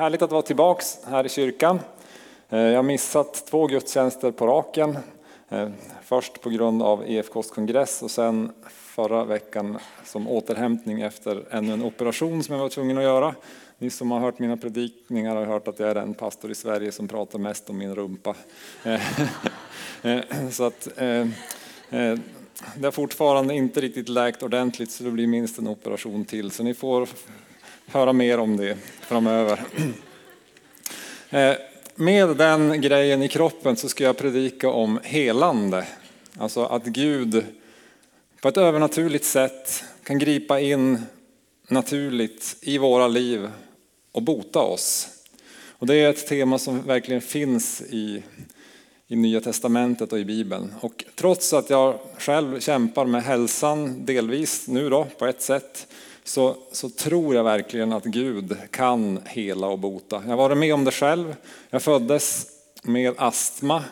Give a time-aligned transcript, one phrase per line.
[0.00, 1.80] Härligt att vara tillbaks här i kyrkan.
[2.48, 4.98] Eh, jag har missat två gudstjänster på raken.
[5.48, 5.68] Eh,
[6.04, 11.82] först på grund av EFKs kongress och sen förra veckan som återhämtning efter ännu en
[11.82, 13.34] operation som jag var tvungen att göra.
[13.78, 16.92] Ni som har hört mina predikningar har hört att jag är den pastor i Sverige
[16.92, 18.34] som pratar mest om min rumpa.
[18.84, 19.00] Eh,
[20.50, 20.88] så att,
[22.74, 26.50] det har fortfarande inte riktigt läkt ordentligt så det blir minst en operation till.
[26.50, 27.08] Så ni får
[27.92, 29.60] höra mer om det framöver.
[31.32, 31.54] Eh,
[31.94, 35.86] med den grejen i kroppen så ska jag predika om helande.
[36.38, 37.44] Alltså att Gud
[38.40, 41.02] på ett övernaturligt sätt kan gripa in
[41.68, 43.48] naturligt i våra liv
[44.12, 45.08] och bota oss.
[45.68, 48.22] Och det är ett tema som verkligen finns i,
[49.08, 50.74] i Nya Testamentet och i Bibeln.
[50.80, 55.86] Och trots att jag själv kämpar med hälsan, delvis nu då på ett sätt,
[56.30, 60.22] så, så tror jag verkligen att Gud kan hela och bota.
[60.24, 61.36] Jag har varit med om det själv.
[61.70, 62.46] Jag föddes
[62.82, 63.84] med astma.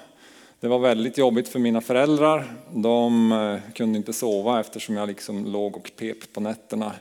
[0.60, 2.52] Det var väldigt jobbigt för mina föräldrar.
[2.74, 6.92] De eh, kunde inte sova eftersom jag liksom låg och pep på nätterna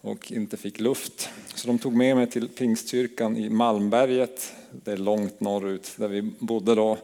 [0.00, 1.28] och inte fick luft.
[1.54, 6.22] Så de tog med mig till Pingstkyrkan i Malmberget, det är långt norrut där vi
[6.22, 6.98] bodde då.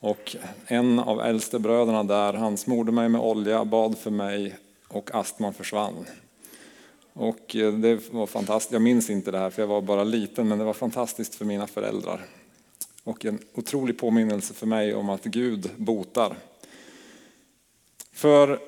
[0.00, 0.36] Och
[0.66, 4.54] en av äldste bröderna där, han smorde mig med olja, bad för mig
[4.88, 6.06] och astman försvann.
[7.16, 8.72] Och eh, det var fantastiskt.
[8.72, 11.44] Jag minns inte det här för jag var bara liten, men det var fantastiskt för
[11.44, 12.24] mina föräldrar.
[13.04, 16.36] Och en otrolig påminnelse för mig om att Gud botar.
[18.12, 18.60] För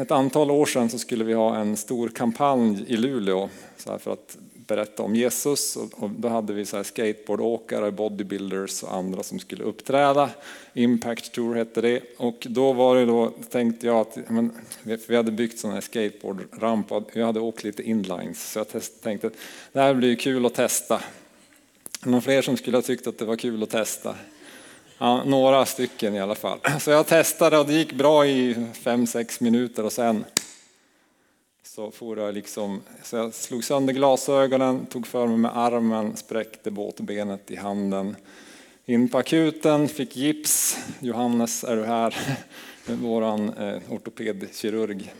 [0.00, 4.12] ett antal år sedan så skulle vi ha en stor kampanj i Luleå så för
[4.12, 9.38] att berätta om Jesus och då hade vi så här skateboardåkare, bodybuilders och andra som
[9.38, 10.30] skulle uppträda.
[10.74, 14.52] Impact Tour hette det och då var det då tänkte jag att men,
[15.06, 18.66] vi hade byggt sån här skateboardramp och jag hade åkt lite inlines så jag
[19.02, 19.36] tänkte att
[19.72, 21.00] det här blir kul att testa.
[22.04, 24.14] Någon fler som skulle ha tyckt att det var kul att testa?
[24.98, 26.58] Ja, några stycken i alla fall.
[26.80, 30.24] Så jag testade och det gick bra i fem sex minuter och sen
[31.74, 36.70] så for jag liksom, så jag slog sönder glasögonen, tog för mig med armen, spräckte
[36.70, 38.16] båtbenet i handen.
[38.84, 40.78] In på akuten, fick gips.
[41.00, 42.16] Johannes, är du här?
[42.86, 45.12] Våran eh, ortopedkirurg.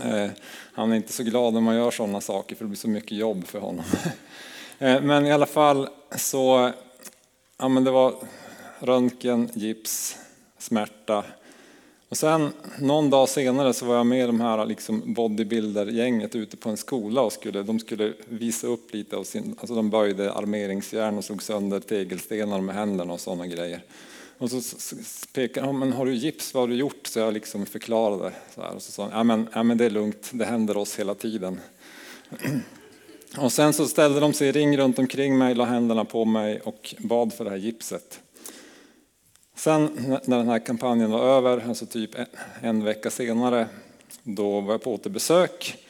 [0.00, 0.30] Eh,
[0.72, 3.18] han är inte så glad när man gör sådana saker för det blir så mycket
[3.18, 3.84] jobb för honom.
[4.78, 6.72] eh, men i alla fall så,
[7.58, 8.14] ja men det var
[8.78, 10.16] röntgen, gips,
[10.58, 11.24] smärta
[12.10, 16.68] och sen någon dag senare så var jag med de här liksom bodybuilder-gänget ute på
[16.70, 21.18] en skola och skulle, de skulle visa upp lite av sin, alltså de böjde armeringsjärn
[21.18, 23.82] och slog sönder tegelstenar med händerna och sådana grejer.
[24.38, 24.96] Och så
[25.32, 27.06] pekade han, men har du gips, vad har du gjort?
[27.06, 28.32] Så jag liksom förklarade.
[28.54, 30.76] Så här, och så sa han, ja men, ja men det är lugnt, det händer
[30.76, 31.60] oss hela tiden.
[33.38, 36.60] Och sen så ställde de sig i ring runt omkring mig, la händerna på mig
[36.60, 38.20] och bad för det här gipset.
[39.60, 39.90] Sen
[40.24, 42.10] när den här kampanjen var över, alltså typ
[42.62, 43.68] en vecka senare,
[44.22, 45.84] då var jag på återbesök.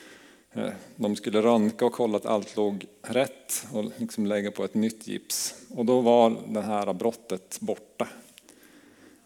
[0.53, 4.75] Eh, de skulle röntga och kolla att allt låg rätt och liksom lägga på ett
[4.75, 5.55] nytt gips.
[5.77, 8.09] Och då var det här brottet borta.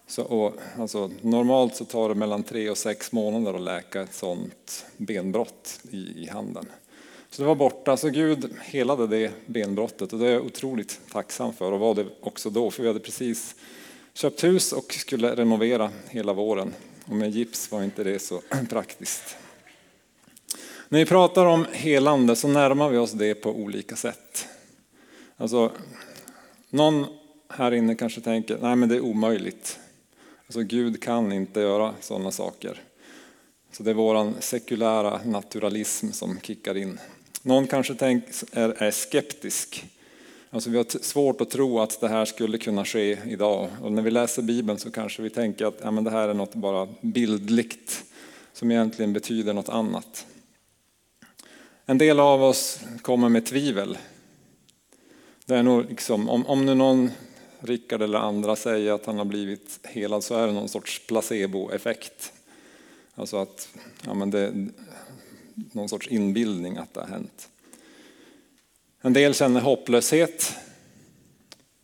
[0.06, 4.14] Så, och, alltså, normalt så tar det mellan tre och sex månader att läka ett
[4.14, 6.66] sådant benbrott i, i handen.
[7.30, 11.52] Så det var borta, så Gud helade det benbrottet och det är jag otroligt tacksam
[11.52, 13.56] för och var det också då, för vi hade precis
[14.14, 16.74] köpt hus och skulle renovera hela våren.
[17.04, 19.36] Och med gips var inte det så praktiskt.
[20.88, 24.48] När vi pratar om helande så närmar vi oss det på olika sätt.
[25.36, 25.72] Alltså,
[26.70, 27.06] någon
[27.48, 29.78] här inne kanske tänker, nej men det är omöjligt.
[30.46, 32.82] Alltså Gud kan inte göra sådana saker.
[33.72, 37.00] Så det är vår sekulära naturalism som kickar in.
[37.42, 39.84] Någon kanske tänk, är, är skeptisk.
[40.54, 43.68] Alltså vi har svårt att tro att det här skulle kunna ske idag.
[43.82, 46.34] Och när vi läser Bibeln så kanske vi tänker att ja, men det här är
[46.34, 48.04] något bara bildligt
[48.52, 50.26] som egentligen betyder något annat.
[51.86, 53.98] En del av oss kommer med tvivel.
[55.46, 57.10] Det är nog liksom, om, om nu någon,
[57.60, 62.32] Rickard eller andra, säger att han har blivit helad så är det någon sorts placeboeffekt.
[63.14, 63.68] Alltså att
[64.06, 64.68] ja, men det är
[65.72, 67.48] någon sorts inbildning att det har hänt.
[69.06, 70.56] En del känner hopplöshet,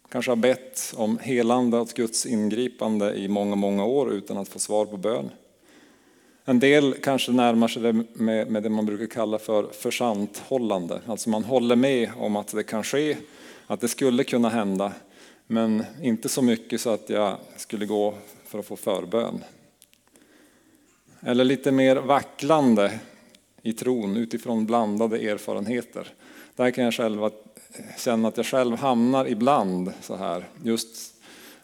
[0.08, 4.58] kanske har bett om helande och Guds ingripande i många, många år utan att få
[4.58, 5.30] svar på bön.
[6.44, 11.00] En del kanske närmar sig det med, med det man brukar kalla för försanthållande.
[11.06, 13.16] Alltså man håller med om att det kan ske,
[13.66, 14.92] att det skulle kunna hända,
[15.46, 18.14] men inte så mycket så att jag skulle gå
[18.44, 19.44] för att få förbön.
[21.20, 23.00] Eller lite mer vacklande
[23.62, 26.14] i tron utifrån blandade erfarenheter.
[26.56, 27.30] Där kan jag själv
[27.98, 30.48] känna att jag själv hamnar ibland så här.
[30.64, 31.14] Just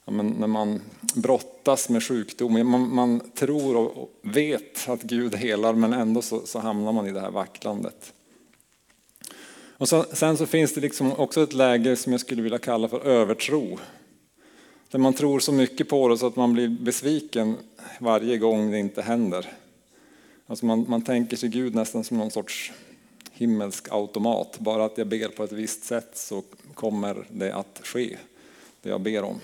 [0.04, 0.80] ja, när man
[1.14, 2.70] brottas med sjukdom.
[2.70, 7.12] Man, man, tror och vet att Gud helar men ändå så, så hamnar man i
[7.12, 8.12] det här vacklandet.
[9.78, 12.88] Och så, sen så finns det liksom också ett läge som jag skulle vilja kalla
[12.88, 13.78] för övertro.
[14.90, 17.56] Där man tror så mycket på det så att man blir besviken
[18.00, 19.52] varje gång det inte händer.
[20.46, 22.72] Alltså man, man tänker sig Gud nästan som någon sorts
[23.36, 24.58] himmelsk automat.
[24.58, 26.42] Bara att jag ber på ett visst sätt så
[26.74, 28.16] kommer det att ske,
[28.82, 29.40] det jag ber om.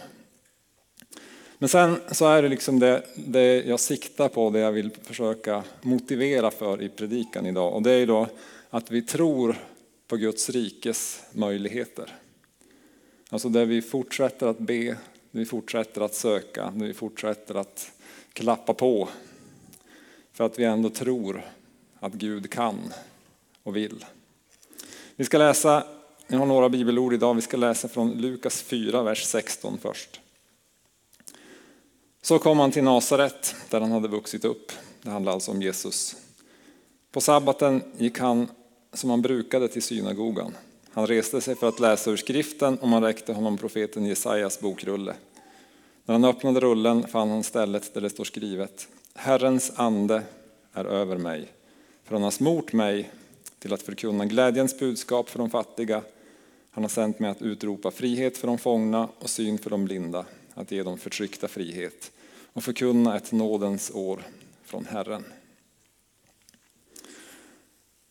[1.59, 5.63] Men sen så är det liksom det, det jag siktar på, det jag vill försöka
[5.83, 7.75] motivera för i predikan idag.
[7.75, 8.27] Och det är då
[8.71, 9.57] att vi tror
[10.07, 12.15] på Guds rikes möjligheter.
[13.29, 14.97] Alltså där vi fortsätter att be, där
[15.31, 17.93] vi fortsätter att söka, där vi fortsätter att
[18.33, 19.09] klappa på.
[20.33, 21.43] För att vi ändå tror
[22.01, 22.93] att Gud kan
[23.63, 24.05] och vill.
[25.17, 25.85] Vi ska läsa,
[26.27, 30.21] jag har några bibelord idag, vi ska läsa från Lukas 4, vers 16 först.
[32.23, 34.73] Så kom han till Nasaret där han hade vuxit upp.
[35.03, 36.17] Det handlar alltså om Jesus.
[37.13, 38.49] På sabbaten gick han
[38.93, 40.55] som han brukade till synagogan.
[40.93, 45.15] Han reste sig för att läsa ur skriften och man räckte honom profeten Jesajas bokrulle.
[46.05, 50.23] När han öppnade rullen fann han stället där det står skrivet Herrens ande
[50.73, 51.49] är över mig,
[52.05, 53.11] för han har smort mig
[53.63, 56.03] till att förkunna glädjens budskap för de fattiga.
[56.71, 60.25] Han har sänt mig att utropa frihet för de fångna och syn för de blinda,
[60.55, 62.13] att ge de förtryckta frihet
[62.53, 64.23] och förkunna ett nådens år
[64.65, 65.25] från Herren.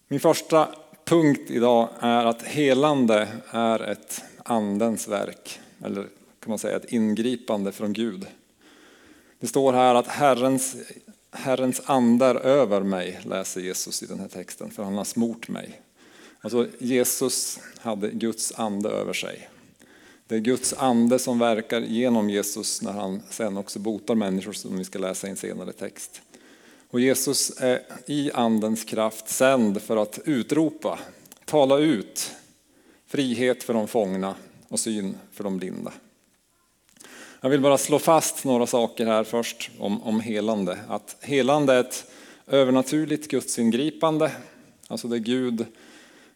[0.08, 0.76] Min första
[1.06, 6.04] punkt idag är att helande är ett andens verk, eller
[6.40, 8.28] kan man säga ett ingripande från Gud.
[9.40, 10.76] Det står här att Herrens,
[11.32, 15.48] Herrens ande är över mig, läser Jesus i den här texten, för han har smort
[15.48, 15.82] mig.
[16.42, 19.50] Alltså Jesus hade Guds ande över sig.
[20.28, 24.78] Det är Guds ande som verkar genom Jesus när han sen också botar människor som
[24.78, 26.22] vi ska läsa i en senare text.
[26.90, 31.00] Och Jesus är i andens kraft sänd för att utropa,
[31.46, 32.32] tala ut
[33.08, 34.36] frihet för de fångna
[34.68, 35.94] och syn för de blinda.
[37.44, 40.78] Jag vill bara slå fast några saker här först om, om helande.
[40.88, 42.06] Att helande är ett
[42.48, 44.32] övernaturligt gudsingripande,
[44.88, 45.66] alltså där Gud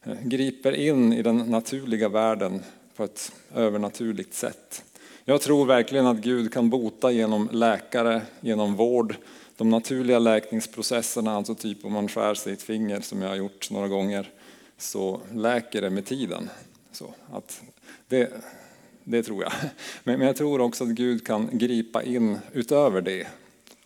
[0.03, 2.63] eh, griper in i den naturliga världen
[2.95, 4.83] på ett övernaturligt sätt.
[5.25, 9.15] Jag tror verkligen att Gud kan bota genom läkare, genom vård,
[9.57, 13.35] de naturliga läkningsprocesserna, alltså typ om man skär sig i ett finger som jag har
[13.35, 14.29] gjort några gånger,
[14.77, 16.49] så läker det med tiden.
[16.91, 17.61] Så att
[18.07, 18.31] det,
[19.05, 19.53] det tror jag.
[20.03, 23.27] Men jag tror också att Gud kan gripa in utöver det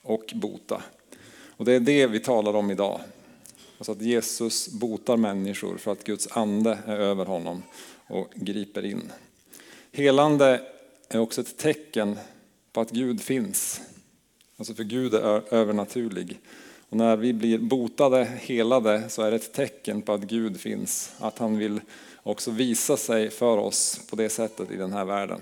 [0.02, 0.84] och bota.
[1.50, 3.02] Och det är det vi talar om idag.
[3.78, 7.64] Alltså att Jesus botar människor för att Guds ande är över honom
[8.08, 9.12] och griper in.
[9.92, 10.62] Helande
[11.10, 12.18] är också ett tecken
[12.72, 13.82] på att Gud finns.
[14.58, 16.40] Alltså för Gud är övernaturlig.
[16.90, 21.12] Och när vi blir botade, helade, så är det ett tecken på att Gud finns.
[21.20, 21.82] Att han vill
[22.24, 25.42] också visa sig för oss på det sättet i den här världen.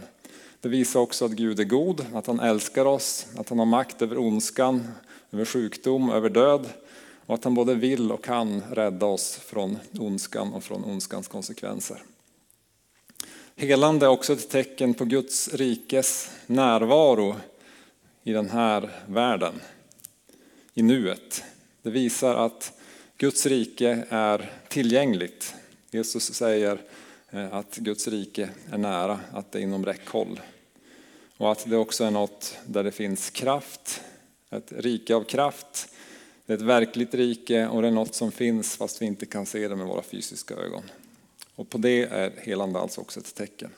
[0.62, 4.02] Det visar också att Gud är god, att han älskar oss, att han har makt
[4.02, 4.88] över ondskan,
[5.32, 6.70] över sjukdom, över död
[7.26, 12.04] och att han både vill och kan rädda oss från ondskan och från ondskans konsekvenser.
[13.56, 17.36] Helande är också ett tecken på Guds rikes närvaro
[18.24, 19.54] i den här världen,
[20.74, 21.44] i nuet.
[21.82, 22.74] Det visar att
[23.18, 25.54] Guds rike är tillgängligt.
[25.92, 26.82] Jesus säger
[27.30, 30.40] eh, att Guds rike är nära, att det är inom räckhåll.
[31.38, 34.02] Och att det också är något där det finns kraft,
[34.50, 35.90] ett rike av kraft.
[36.46, 39.46] Det är ett verkligt rike och det är något som finns fast vi inte kan
[39.46, 40.84] se det med våra fysiska ögon.
[41.56, 43.70] Och på det är helande alltså också ett tecken.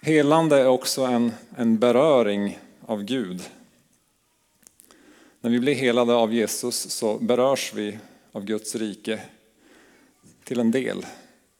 [0.00, 3.42] Helande är också en, en beröring av Gud.
[5.40, 7.98] När vi blir helade av Jesus så berörs vi
[8.32, 9.20] av Guds rike
[10.44, 11.06] till en del.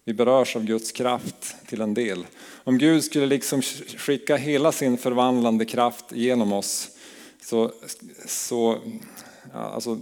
[0.05, 2.27] Vi berörs av Guds kraft till en del.
[2.65, 3.63] Om Gud skulle liksom
[3.97, 6.91] skicka hela sin förvandlande kraft genom oss
[7.43, 7.73] så,
[8.27, 8.79] så
[9.53, 9.99] ja, alltså,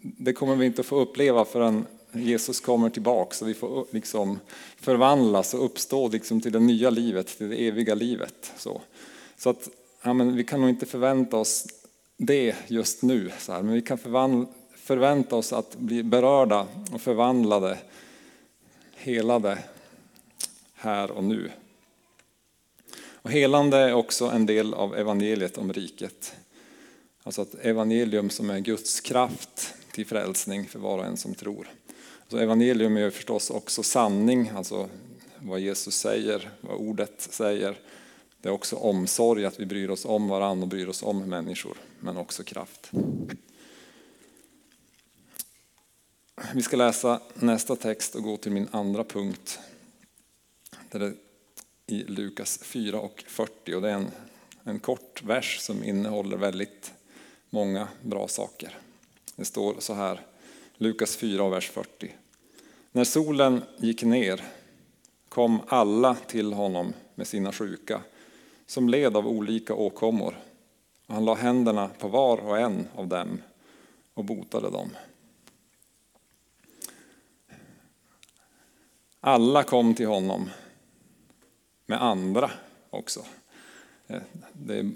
[0.00, 4.38] det kommer vi inte att få uppleva förrän Jesus kommer tillbaka så vi får liksom
[4.80, 8.52] förvandlas och uppstå liksom till det nya livet, till det eviga livet.
[8.56, 8.82] Så,
[9.36, 9.68] så att,
[10.02, 11.66] ja, men vi kan nog inte förvänta oss
[12.16, 13.98] det just nu, så här, men vi kan
[14.76, 17.78] förvänta oss att bli berörda och förvandlade,
[19.04, 19.58] helade
[20.74, 21.50] här och nu.
[22.96, 26.34] Och helande är också en del av evangeliet om riket.
[27.22, 31.68] Alltså ett evangelium som är Guds kraft till frälsning för var och en som tror.
[32.28, 34.88] Så evangelium är förstås också sanning, alltså
[35.38, 37.78] vad Jesus säger, vad ordet säger.
[38.40, 41.76] Det är också omsorg, att vi bryr oss om varandra och bryr oss om människor,
[42.00, 42.90] men också kraft.
[46.54, 49.58] Vi ska läsa nästa text och gå till min andra punkt.
[50.90, 51.14] Det är
[51.86, 54.10] i Lukas 4 och 40 och det är en,
[54.64, 56.92] en kort vers som innehåller väldigt
[57.50, 58.78] många bra saker.
[59.36, 60.20] Det står så här,
[60.76, 62.14] Lukas 4 vers 40.
[62.92, 64.44] När solen gick ner
[65.28, 68.00] kom alla till honom med sina sjuka
[68.66, 70.38] som led av olika åkommor.
[71.06, 73.42] Och han la händerna på var och en av dem
[74.14, 74.90] och botade dem.
[79.26, 80.50] Alla kom till honom
[81.86, 82.50] med andra
[82.90, 83.20] också.
[84.06, 84.20] Eh,
[84.52, 84.90] det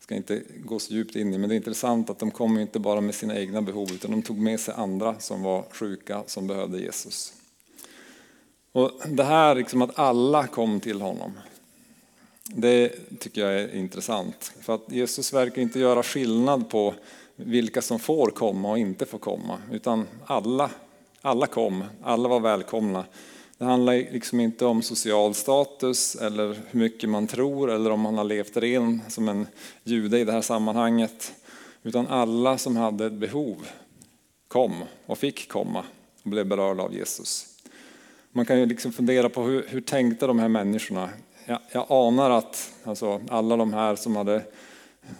[0.00, 2.78] ska inte gå så djupt in i, men det är intressant att de kom inte
[2.78, 6.46] bara med sina egna behov, utan de tog med sig andra som var sjuka, som
[6.46, 7.32] behövde Jesus.
[8.72, 11.32] Och det här liksom att alla kom till honom,
[12.44, 14.52] det tycker jag är intressant.
[14.60, 16.94] För att Jesus verkar inte göra skillnad på
[17.36, 20.70] vilka som får komma och inte får komma, utan alla,
[21.20, 23.04] alla kom, alla var välkomna.
[23.58, 28.18] Det handlar liksom inte om social status eller hur mycket man tror eller om man
[28.18, 29.46] har levt ren som en
[29.84, 31.32] jude i det här sammanhanget.
[31.82, 33.66] Utan alla som hade ett behov
[34.48, 35.84] kom och fick komma
[36.22, 37.46] och blev berörda av Jesus.
[38.32, 41.08] Man kan ju liksom fundera på hur, hur tänkte de här människorna?
[41.46, 44.42] Jag, jag anar att alltså, alla de här som hade,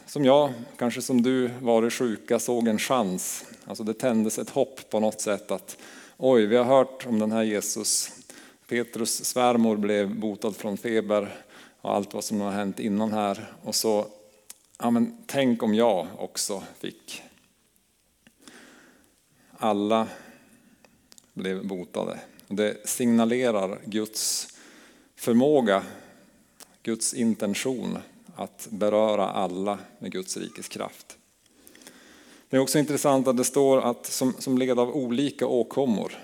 [0.06, 3.44] som jag, kanske som du, varit sjuka såg en chans.
[3.64, 5.76] Alltså det tändes ett hopp på något sätt att
[6.16, 8.10] oj, vi har hört om den här Jesus
[8.68, 11.44] Petrus svärmor blev botad från feber
[11.80, 13.52] och allt vad som har hänt innan här.
[13.62, 14.06] Och så,
[14.78, 17.22] ja men tänk om jag också fick.
[19.50, 20.08] Alla
[21.32, 22.20] blev botade.
[22.48, 24.48] Det signalerar Guds
[25.16, 25.82] förmåga,
[26.82, 27.98] Guds intention
[28.36, 31.18] att beröra alla med Guds rikes kraft.
[32.48, 36.23] Det är också intressant att det står att som, som led av olika åkommor.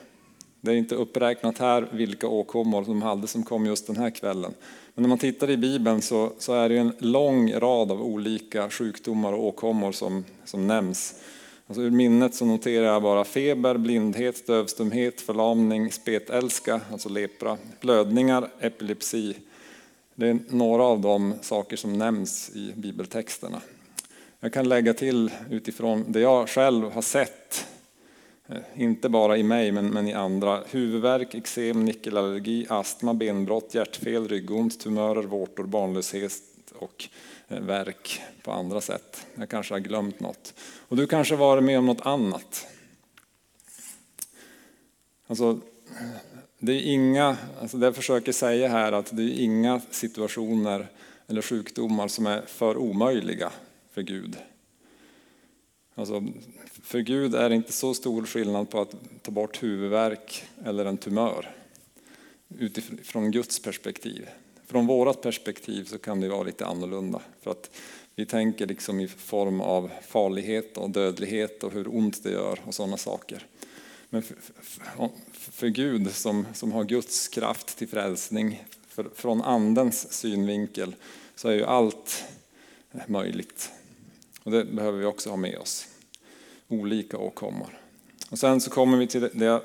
[0.61, 4.55] Det är inte uppräknat här vilka åkommor de hade som kom just den här kvällen.
[4.95, 8.71] Men när man tittar i Bibeln så, så är det en lång rad av olika
[8.71, 11.15] sjukdomar och åkommor som, som nämns.
[11.67, 18.49] Alltså ur minnet så noterar jag bara feber, blindhet, dövstumhet, förlamning, spetälska, alltså lepra, blödningar,
[18.61, 19.37] epilepsi.
[20.15, 23.61] Det är några av de saker som nämns i bibeltexterna.
[24.41, 27.67] Jag kan lägga till utifrån det jag själv har sett
[28.51, 30.63] Eh, inte bara i mig, men, men i andra.
[30.71, 36.33] Huvudvärk, eksem, nickelallergi, astma, benbrott, hjärtfel, ryggont, tumörer, vårtor, barnlöshet
[36.75, 37.09] och
[37.49, 39.27] eh, verk på andra sätt.
[39.35, 40.55] Jag kanske har glömt något.
[40.89, 42.67] Och du kanske varit med om något annat.
[45.27, 45.61] Alltså,
[46.59, 50.87] det är inga, alltså det jag försöker säga här att det är inga situationer
[51.27, 53.53] eller sjukdomar som är för omöjliga
[53.93, 54.37] för Gud.
[55.95, 56.25] Alltså,
[56.83, 60.99] för Gud är det inte så stor skillnad på att ta bort huvudvärk eller en
[60.99, 61.55] tumör
[62.59, 64.29] utifrån Guds perspektiv.
[64.67, 67.21] Från vårt perspektiv så kan det vara lite annorlunda.
[67.41, 67.71] För att
[68.15, 72.75] vi tänker liksom i form av farlighet och dödlighet och hur ont det gör och
[72.75, 73.47] sådana saker.
[74.11, 80.13] Men för, för, för Gud som, som har Guds kraft till frälsning, för, från andens
[80.13, 80.95] synvinkel,
[81.35, 82.25] så är ju allt
[83.07, 83.71] möjligt.
[84.43, 85.87] Och det behöver vi också ha med oss
[86.71, 87.79] olika åkommor.
[88.31, 89.61] Och sen så kommer vi till det jag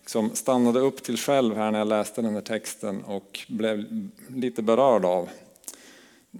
[0.00, 4.62] liksom stannade upp till själv här när jag läste den här texten och blev lite
[4.62, 5.28] berörd av.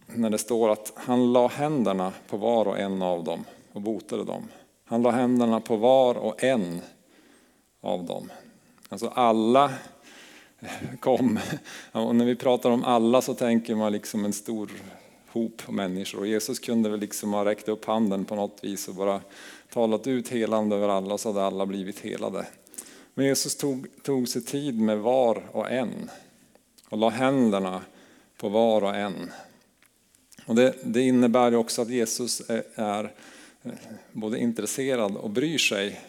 [0.06, 4.24] När det står att han la händerna på var och en av dem och botade
[4.24, 4.48] dem.
[4.84, 6.80] Han la händerna på var och en
[7.80, 8.30] av dem.
[8.88, 9.72] Alltså alla
[11.00, 11.38] kom.
[11.92, 14.70] Och när vi pratar om alla så tänker man liksom en stor
[15.32, 16.18] hop människor.
[16.18, 19.20] Och Jesus kunde väl liksom ha räckt upp handen på något vis och bara
[19.72, 22.46] talat ut helande över alla så hade alla blivit helade.
[23.14, 26.10] Men Jesus tog, tog sig tid med var och en
[26.88, 27.82] och la händerna
[28.36, 29.30] på var och en.
[30.46, 33.12] Och det, det innebär också att Jesus är, är
[33.62, 33.72] eh,
[34.12, 36.00] både intresserad och bryr sig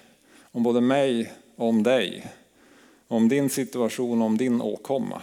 [0.42, 2.32] om både mig och om dig.
[3.08, 5.22] Om din situation och om din åkomma.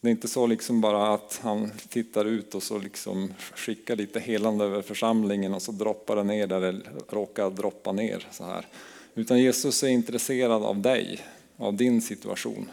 [0.00, 4.20] Det är inte så liksom bara att han tittar ut och så liksom skickar lite
[4.20, 8.26] helande över församlingen och så droppar det ner där det råkar droppa ner.
[8.30, 8.66] Så här.
[9.14, 11.20] Utan Jesus är intresserad av dig,
[11.56, 12.70] av din situation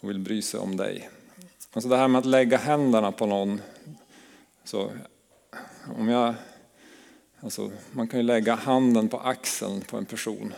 [0.00, 1.10] och vill bry sig om dig.
[1.72, 3.60] Alltså det här med att lägga händerna på någon.
[4.64, 4.90] Så
[5.98, 6.34] om jag,
[7.40, 10.54] alltså man kan ju lägga handen på axeln på en person.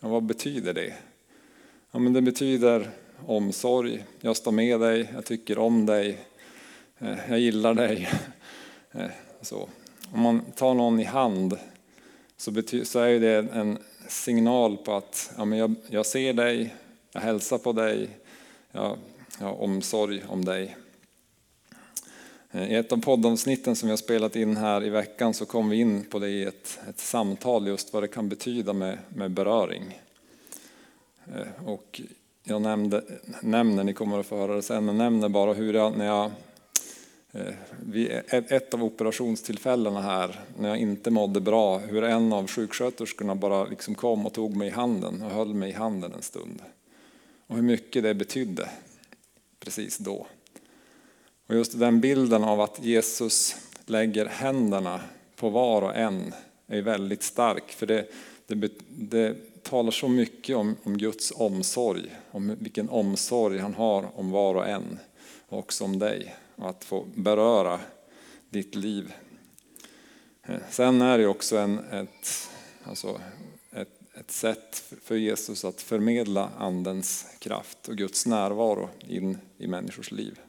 [0.00, 0.94] Och vad betyder det?
[1.90, 2.90] Ja, men det betyder
[3.26, 4.04] omsorg.
[4.20, 6.18] Jag står med dig, jag tycker om dig,
[6.98, 8.08] eh, jag gillar dig.
[8.94, 9.10] Eh,
[9.40, 9.68] så.
[10.12, 11.58] Om man tar någon i hand
[12.36, 16.74] så, så är det en signal på att ja, men jag, jag ser dig,
[17.12, 18.08] jag hälsar på dig,
[18.72, 18.98] jag,
[19.38, 20.76] jag har omsorg om dig.
[22.50, 25.68] Eh, I ett av poddavsnitten som vi har spelat in här i veckan så kom
[25.68, 29.30] vi in på det i ett, ett samtal just vad det kan betyda med, med
[29.30, 29.98] beröring.
[31.66, 32.00] Och
[32.44, 33.04] jag nämnde,
[33.40, 36.30] nämner, ni kommer att få höra det sen, men nämner bara hur jag när jag
[37.32, 43.34] eh, vid ett av operationstillfällena här, när jag inte mådde bra, hur en av sjuksköterskorna
[43.34, 46.62] bara liksom kom och tog mig i handen och höll mig i handen en stund.
[47.46, 48.68] Och hur mycket det betydde
[49.60, 50.26] precis då.
[51.46, 53.56] Och just den bilden av att Jesus
[53.86, 55.00] lägger händerna
[55.36, 56.34] på var och en
[56.66, 57.72] är väldigt stark.
[57.72, 58.06] För det,
[58.54, 64.30] det, det talar så mycket om, om, Guds omsorg, om vilken omsorg han har om
[64.30, 64.98] var och en.
[65.48, 66.34] Och också om dig.
[66.56, 67.80] Och att få beröra
[68.50, 69.12] ditt liv.
[70.42, 72.50] Eh, sen är det också en, ett,
[72.84, 73.20] alltså
[73.72, 80.10] ett, ett sätt för Jesus att förmedla Andens kraft och Guds närvaro in i människors
[80.10, 80.40] liv.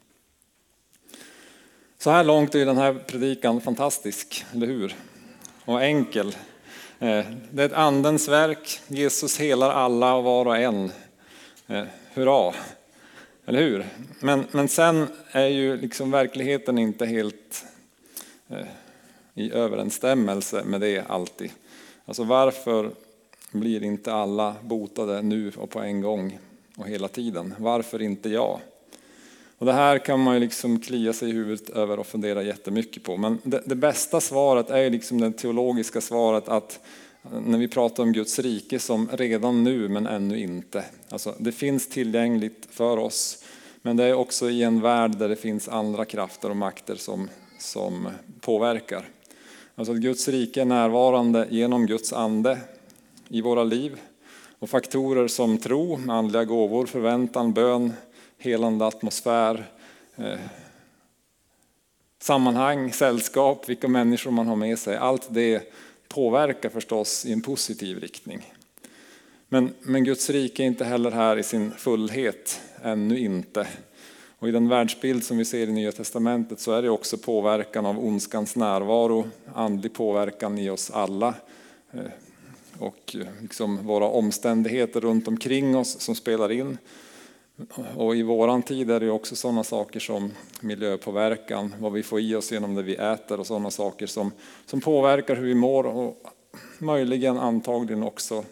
[1.98, 4.96] Så här långt är den här predikan fantastisk, eller hur?
[5.66, 6.36] Och enkel.
[7.04, 8.80] Eh, det är ett andens verk.
[8.88, 10.92] Jesus helar alla och var och en.
[11.68, 11.84] Eh,
[12.14, 12.54] hurra!
[13.46, 13.86] Eller hur?
[14.20, 17.66] Men, men sen är ju liksom verkligheten inte helt
[18.50, 18.68] eh,
[19.34, 21.52] i överensstämmelse med det alltid.
[22.06, 22.92] Alltså varför
[23.52, 26.40] blir inte alla botade nu och på en gång
[26.78, 27.56] och hela tiden?
[27.58, 28.60] Varför inte jag?
[29.58, 33.04] Och det här kan man ju liksom klia sig i huvudet över och fundera jättemycket
[33.04, 33.18] på.
[33.18, 36.80] Men det, det bästa svaret är liksom det teologiska svaret att
[37.24, 40.84] eh, när vi pratar om Guds rike som redan nu men ännu inte.
[41.10, 43.44] Alltså det finns tillgängligt för oss.
[43.82, 47.30] Men det är också i en värld där det finns andra krafter och makter som,
[47.60, 48.10] som
[48.42, 49.06] påverkar.
[49.76, 52.58] Alltså att Guds rike är närvarande genom Guds ande
[53.30, 54.00] i våra liv.
[54.60, 57.94] Och faktorer som tro, andliga gåvor, förväntan, bön,
[58.44, 59.66] helande atmosfär,
[60.16, 60.40] eh,
[62.20, 64.98] sammanhang, sällskap, vilka människor man har med sig.
[64.98, 65.74] Allt det
[66.08, 68.54] påverkar förstås i en positiv riktning.
[69.50, 73.68] Men, men Guds rike är inte heller här i sin fullhet, ännu inte.
[74.40, 77.86] Och I den världsbild som vi ser i Nya Testamentet så är det också påverkan
[77.86, 81.34] av ondskans närvaro, andlig påverkan i oss alla
[81.92, 82.00] eh,
[82.80, 86.78] och liksom våra omständigheter runt omkring oss som spelar in.
[87.96, 92.36] Och i våran tid är det också sådana saker som miljöpåverkan, vad vi får i
[92.36, 94.32] oss genom det vi äter och sådana saker som,
[94.66, 96.18] som påverkar hur vi mår och
[96.80, 98.46] möjligen antagligen också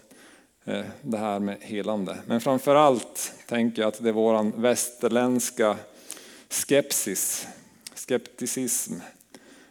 [0.66, 2.18] eh, det här med helande.
[2.26, 5.78] Men framför allt tänker jag att det är våran västerländska
[6.50, 7.48] skepsis,
[7.94, 8.94] skepticism,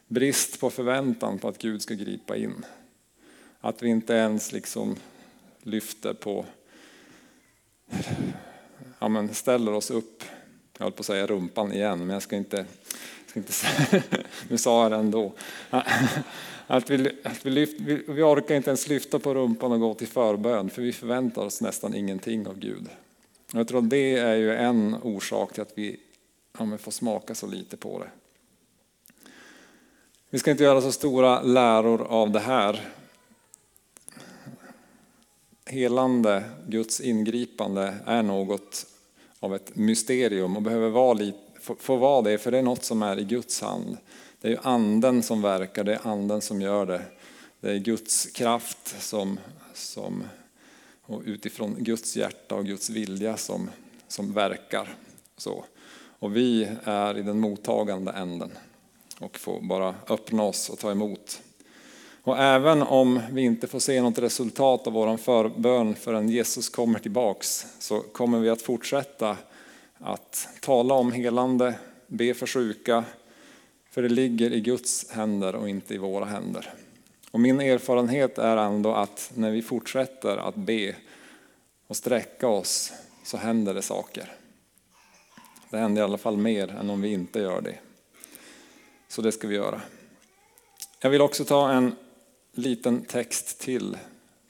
[0.06, 2.64] brist på förväntan på att Gud ska gripa in.
[3.60, 4.96] Att vi inte ens liksom
[5.62, 6.44] lyfter på
[9.00, 10.24] ja, men ställer oss upp,
[10.78, 12.64] jag höll på att säga rumpan igen, men jag ska inte,
[13.26, 14.02] ska inte säga,
[14.48, 15.32] nu sa jag det ändå.
[16.66, 19.94] Att vi, att vi, lyft, vi, vi orkar inte ens lyfta på rumpan och gå
[19.94, 22.88] till förbön, för vi förväntar oss nästan ingenting av Gud.
[23.52, 26.00] Jag tror att det är ju en orsak till att vi
[26.58, 28.10] ja, får smaka så lite på det.
[30.30, 32.88] Vi ska inte göra så stora läror av det här,
[35.70, 38.86] helande, Guds ingripande är något
[39.40, 41.38] av ett mysterium och behöver vara lite,
[41.78, 43.96] få vara det, för det är något som är i Guds hand.
[44.40, 47.02] Det är anden som verkar, det är anden som gör det.
[47.60, 49.40] Det är Guds kraft som,
[49.74, 50.24] som
[51.02, 53.70] och utifrån Guds hjärta och Guds vilja som,
[54.08, 54.94] som verkar.
[55.36, 55.64] Så.
[56.18, 58.50] Och vi är i den mottagande änden
[59.18, 61.42] och får bara öppna oss och ta emot.
[62.22, 66.98] Och även om vi inte får se något resultat av vår förbön förrän Jesus kommer
[66.98, 69.36] tillbaks så kommer vi att fortsätta
[69.98, 71.74] att tala om helande,
[72.06, 73.04] be för sjuka,
[73.90, 76.72] för det ligger i Guds händer och inte i våra händer.
[77.30, 80.94] Och min erfarenhet är ändå att när vi fortsätter att be
[81.86, 82.92] och sträcka oss
[83.24, 84.32] så händer det saker.
[85.70, 87.78] Det händer i alla fall mer än om vi inte gör det.
[89.08, 89.80] Så det ska vi göra.
[91.00, 91.96] Jag vill också ta en
[92.52, 93.98] liten text till.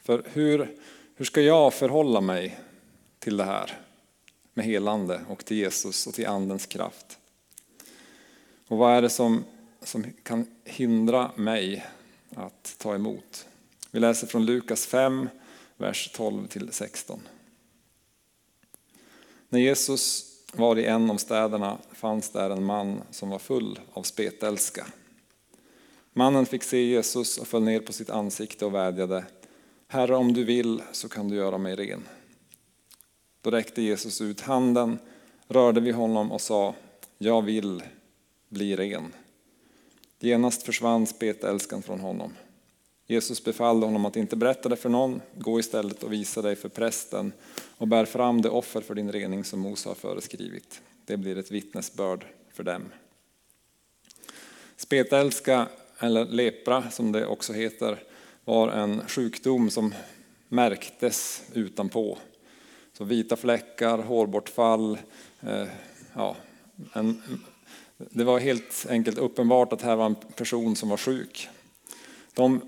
[0.03, 0.77] För hur,
[1.15, 2.59] hur ska jag förhålla mig
[3.19, 3.79] till det här
[4.55, 7.19] med helande och till Jesus och till Andens kraft?
[8.69, 9.45] Och vad är det som,
[9.83, 11.87] som kan hindra mig
[12.37, 13.47] att ta emot?
[13.91, 15.29] Vi läser från Lukas 5,
[15.77, 17.21] vers 12 till 16.
[19.49, 24.03] När Jesus var i en av städerna fanns där en man som var full av
[24.03, 24.87] spetälska.
[26.13, 29.25] Mannen fick se Jesus och föll ner på sitt ansikte och vädjade.
[29.89, 32.09] Herre, om du vill så kan du göra mig ren.
[33.41, 34.99] Då räckte Jesus ut handen,
[35.49, 36.75] rörde vid honom och sa,
[37.19, 37.83] jag vill
[38.49, 39.13] bli ren.
[40.19, 42.33] Genast försvann spetälskan från honom.
[43.07, 46.69] Jesus befallde honom att inte berätta det för någon, gå istället och visa dig för
[46.69, 47.33] prästen
[47.77, 50.81] och bär fram det offer för din rening som Mose har föreskrivit.
[51.05, 52.83] Det blir ett vittnesbörd för dem.
[54.77, 55.69] Spetälska,
[56.01, 58.03] eller lepra som det också heter,
[58.45, 59.95] var en sjukdom som
[60.49, 62.19] märktes utanpå.
[62.93, 64.99] Så vita fläckar, hårbortfall,
[65.41, 65.67] eh,
[66.15, 66.37] ja,
[66.93, 67.23] en,
[67.97, 71.49] det var helt enkelt uppenbart att här var en person som var sjuk.
[72.35, 72.61] De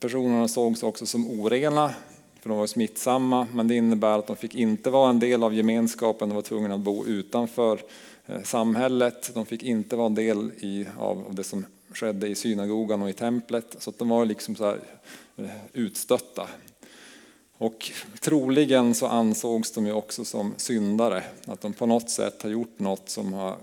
[0.00, 1.94] personerna sågs också som orena,
[2.40, 5.54] för de var smittsamma, men det innebär att de fick inte vara en del av
[5.54, 7.80] gemenskapen, de var tvungna att bo utanför
[8.26, 13.02] eh, samhället, de fick inte vara en del i, av det som skedde i synagogan
[13.02, 14.80] och i templet, så de var liksom så här,
[15.36, 16.48] eh, utstötta.
[17.58, 22.50] Och troligen så ansågs de ju också som syndare, att de på något sätt har
[22.50, 23.56] gjort något som har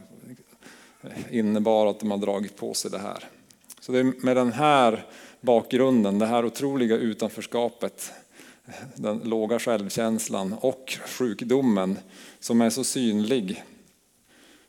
[1.02, 3.24] eh, innebar att de har dragit på sig det här.
[3.80, 5.06] Så det är med den här
[5.42, 8.12] bakgrunden, det här otroliga utanförskapet,
[8.96, 11.98] den låga självkänslan och sjukdomen
[12.40, 13.64] som är så synlig,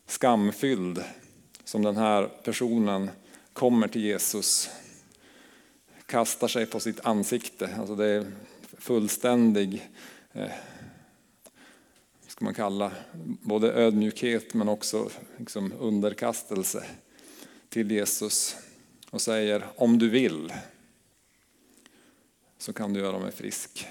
[0.07, 1.03] skamfylld,
[1.63, 3.09] som den här personen
[3.59, 4.69] kommer till Jesus,
[6.05, 7.75] kastar sig på sitt ansikte.
[7.79, 8.31] Alltså det är
[8.77, 9.89] fullständig
[10.33, 10.51] eh,
[12.27, 12.91] ska man kalla,
[13.41, 16.85] både ödmjukhet men också liksom underkastelse
[17.69, 18.55] till Jesus
[19.09, 20.53] och säger om du vill
[22.57, 23.87] så kan du göra mig frisk.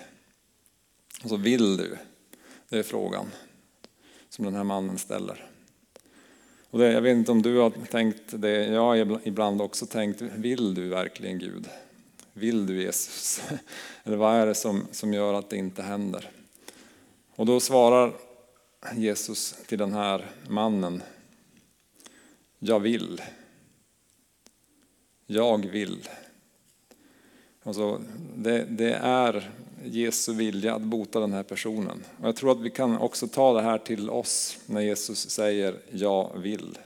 [1.23, 1.99] Och så vill du?
[2.69, 3.27] Det är frågan
[4.29, 5.51] som den här mannen ställer.
[6.71, 10.21] Och det, jag vet inte om du har tänkt det, jag har ibland också tänkt,
[10.21, 11.69] vill du verkligen Gud?
[12.33, 13.43] Vill du Jesus?
[14.05, 16.31] Eller vad är det som, som gör att det inte händer?
[17.35, 18.13] Och då svarar
[18.95, 21.03] Jesus till den här mannen.
[22.59, 23.23] Jag vill.
[25.27, 26.09] Jag vill.
[27.63, 28.03] Alltså,
[28.37, 29.51] det, det, är
[29.85, 32.05] Jesu vilja att bota den här personen.
[32.21, 35.77] Och jag tror att vi kan också ta det här till oss när Jesus säger
[35.91, 36.79] jag vill.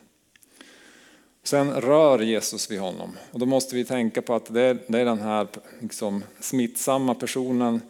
[1.44, 5.00] Sen rör Jesus vid honom och då måste vi tänka på att det är, det
[5.00, 5.46] är den här
[5.81, 7.81] liksom, smittsamma personen,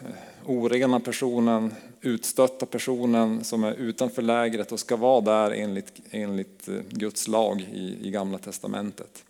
[0.00, 6.68] eh, orena personen, utstötta personen som är utanför lägret och ska vara där enligt, enligt
[6.68, 9.24] eh, Guds lag i, i Gamla Testamentet.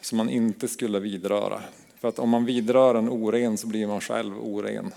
[0.00, 1.62] Som man inte skulle vidröra.
[2.00, 4.92] För att om man vidrör en oren så blir man själv oren.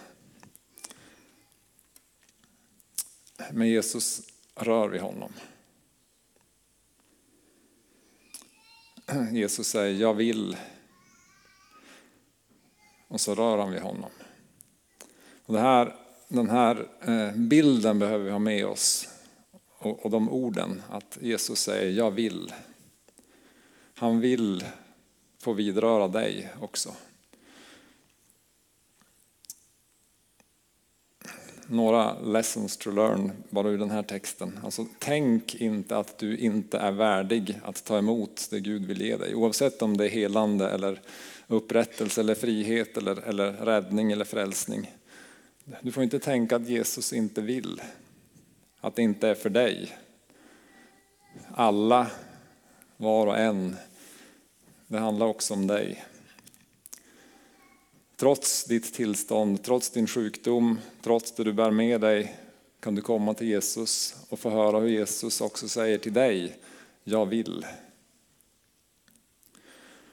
[3.52, 4.22] Men Jesus
[4.56, 5.32] rör vid honom.
[9.32, 10.58] Jesus säger, jag vill.
[13.08, 14.12] Och så rör han vid honom.
[15.46, 15.96] Och det här
[16.32, 19.08] den här eh, bilden behöver vi ha med oss
[19.78, 22.54] och de orden att Jesus säger jag vill.
[23.96, 24.64] Han vill
[25.42, 26.94] få vidröra dig också.
[31.68, 34.60] Några lessons to learn bara ur den här texten.
[34.64, 39.18] Alltså, tänk inte att du inte är värdig att ta emot det Gud vill ge
[39.18, 39.36] dig.
[39.36, 41.02] Oavsett om det är helande eller
[41.48, 44.92] upprättelse eller frihet eller, eller räddning eller frälsning.
[45.82, 47.82] Du får inte tänka att Jesus inte vill,
[48.82, 49.98] att det inte är för dig.
[51.52, 52.08] Alla,
[52.98, 53.76] var och en,
[54.92, 56.04] det handlar också om dig.
[58.16, 62.36] Trots ditt tillstånd, trots din sjukdom, trots det du bär med dig
[62.80, 66.58] kan du komma till Jesus och få höra hur Jesus också säger till dig,
[67.04, 67.66] jag vill.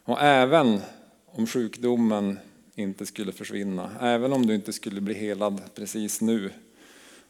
[0.04, 0.80] Och även
[1.26, 2.38] om sjukdomen
[2.74, 3.90] inte skulle försvinna.
[4.00, 6.50] Även om du inte skulle bli helad precis nu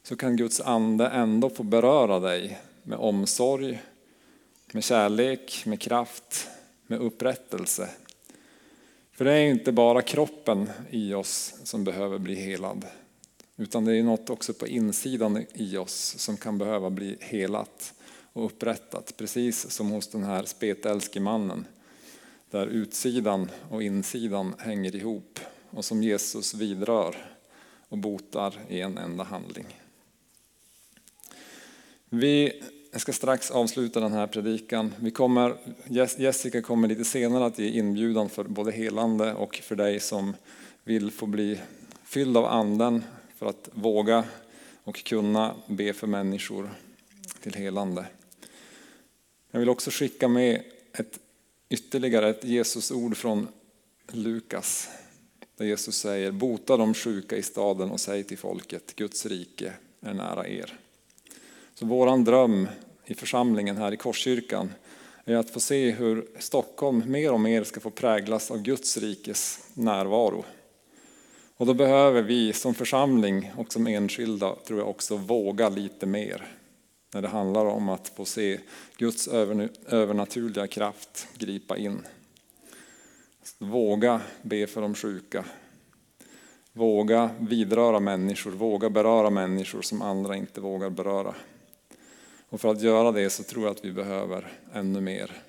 [0.03, 3.83] så kan Guds ande ändå få beröra dig med omsorg,
[4.73, 6.49] med kärlek, med kraft,
[6.89, 7.91] med upprättelse.
[9.13, 12.85] För det är inte bara kroppen i oss som behöver bli helad.
[13.57, 17.95] Utan det är något också på insidan i oss som kan behöva bli helat
[18.33, 19.15] och upprättat.
[19.17, 21.67] Precis som hos den här spetälske mannen
[22.51, 27.17] där utsidan och insidan hänger ihop och som Jesus vidrör
[27.89, 29.81] och botar i en enda handling.
[32.09, 34.95] Vi jag ska strax avsluta den här predikan.
[35.01, 35.57] Vi kommer,
[36.19, 40.37] Jessica kommer lite senare att ge inbjudan för både helande och för dig som
[40.85, 41.61] vill få bli
[42.05, 43.05] fylld av anden
[43.37, 44.25] för att våga
[44.85, 46.71] och kunna be för människor
[47.41, 48.07] till helande.
[49.51, 51.19] Jag vill också skicka med ett,
[51.69, 53.49] ytterligare ett Jesusord från
[54.13, 54.89] Lukas.
[55.57, 60.15] Där Jesus säger, bota de sjuka i staden och säg till folket, Guds rike är
[60.15, 60.79] nära er.
[61.79, 62.69] Så våran dröm
[63.07, 64.75] i församlingen här i Korskyrkan
[65.25, 69.69] är att få se hur Stockholm mer och mer ska få präglas av Guds rikes
[69.75, 70.45] närvaro.
[71.57, 76.47] Och då behöver vi som församling och som enskilda tror jag också våga lite mer
[77.15, 78.61] när det handlar om att få se
[78.97, 79.29] Guds
[79.89, 82.03] övernaturliga kraft gripa in.
[83.59, 85.45] Våga be för de sjuka.
[86.73, 91.35] Våga vidröra människor, våga beröra människor som andra inte vågar beröra.
[92.49, 95.43] Och för att göra det så tror jag att vi behöver ännu mer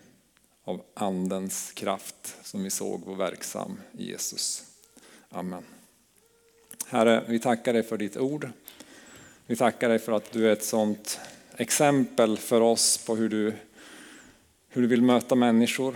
[0.63, 4.63] av Andens kraft som vi såg var verksam i Jesus.
[5.29, 5.63] Amen.
[6.87, 8.49] Herre, vi tackar dig för ditt ord.
[9.45, 11.19] Vi tackar dig för att du är ett sådant
[11.57, 13.53] exempel för oss på hur du,
[14.69, 15.95] hur du vill möta människor,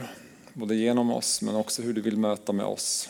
[0.54, 3.10] både genom oss men också hur du vill möta med oss.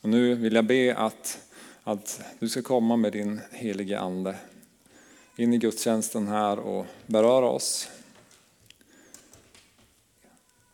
[0.00, 1.38] Och nu vill jag be att,
[1.82, 4.36] att du ska komma med din helige Ande
[5.36, 7.88] in i gudstjänsten här och beröra oss.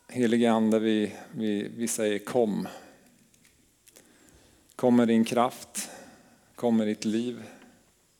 [0.07, 2.67] Helige Ande, vi, vi, vi säger kom.
[4.75, 5.89] Kom med din kraft,
[6.55, 7.43] kom med ditt liv,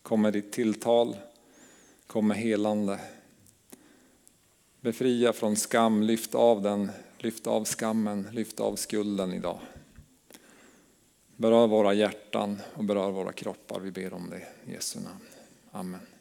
[0.01, 1.17] kom med ditt tilltal,
[2.07, 2.99] kom med helande.
[4.81, 9.59] Befria från skam, lyft av den, lyft av skammen, lyft av skulden idag.
[11.35, 15.25] Berör våra hjärtan och berör våra kroppar, vi ber om det i Jesu namn.
[15.71, 16.18] Amen.